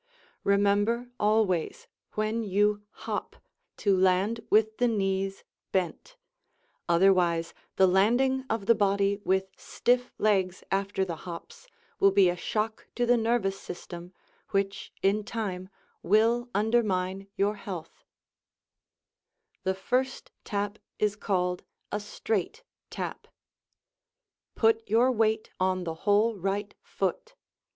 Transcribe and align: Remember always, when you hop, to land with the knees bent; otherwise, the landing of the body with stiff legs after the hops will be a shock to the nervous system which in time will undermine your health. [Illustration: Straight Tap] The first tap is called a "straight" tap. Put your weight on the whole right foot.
Remember 0.43 1.11
always, 1.19 1.85
when 2.13 2.41
you 2.43 2.81
hop, 3.05 3.35
to 3.77 3.95
land 3.95 4.39
with 4.49 4.77
the 4.79 4.87
knees 4.87 5.43
bent; 5.71 6.17
otherwise, 6.89 7.53
the 7.75 7.85
landing 7.85 8.43
of 8.49 8.65
the 8.65 8.73
body 8.73 9.17
with 9.23 9.51
stiff 9.55 10.11
legs 10.17 10.63
after 10.71 11.05
the 11.05 11.17
hops 11.17 11.67
will 11.99 12.09
be 12.09 12.29
a 12.29 12.35
shock 12.35 12.87
to 12.95 13.05
the 13.05 13.15
nervous 13.15 13.59
system 13.59 14.11
which 14.49 14.91
in 15.03 15.23
time 15.23 15.69
will 16.01 16.49
undermine 16.55 17.27
your 17.35 17.57
health. 17.57 18.03
[Illustration: 19.63 19.63
Straight 19.63 19.63
Tap] 19.63 19.63
The 19.63 19.75
first 19.75 20.31
tap 20.43 20.79
is 20.97 21.15
called 21.15 21.63
a 21.91 21.99
"straight" 21.99 22.63
tap. 22.89 23.27
Put 24.55 24.89
your 24.89 25.11
weight 25.11 25.51
on 25.59 25.83
the 25.83 25.93
whole 25.93 26.35
right 26.39 26.73
foot. 26.81 27.35